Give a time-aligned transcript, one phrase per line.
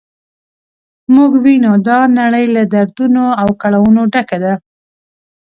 [1.15, 4.53] موږ وینو دا نړۍ له دردونو او کړاوونو ډکه ده.